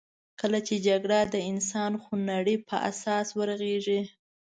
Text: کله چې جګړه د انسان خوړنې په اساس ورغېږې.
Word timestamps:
کله 0.39 0.59
چې 0.67 0.75
جګړه 0.87 1.19
د 1.33 1.35
انسان 1.51 1.91
خوړنې 2.01 2.55
په 2.67 2.75
اساس 2.89 3.27
ورغېږې. 3.37 4.01